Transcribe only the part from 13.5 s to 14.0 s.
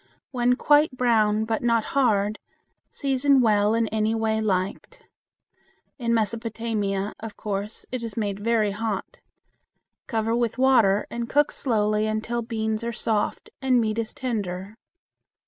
and meat